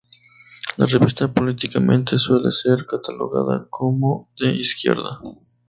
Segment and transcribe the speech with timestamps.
[0.77, 5.19] La revista políticamente suele ser catalogada como de izquierda.